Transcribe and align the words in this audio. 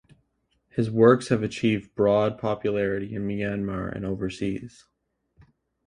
His 0.69 0.89
works 0.89 1.27
have 1.27 1.43
achieved 1.43 1.93
broad 1.93 2.39
popularity 2.39 3.13
in 3.13 3.21
Myanmar 3.27 3.95
and 3.95 4.03
overseas. 4.03 4.87